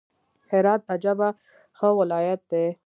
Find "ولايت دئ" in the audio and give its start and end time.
1.99-2.67